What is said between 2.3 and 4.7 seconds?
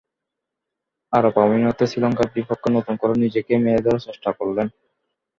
বিপক্ষে নতুন করে নিজেকে মেলে ধরার চেষ্টা করলেন।